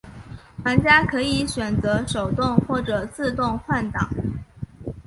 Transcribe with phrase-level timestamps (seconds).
[0.65, 4.09] 玩家可以选择手动或者自动换挡。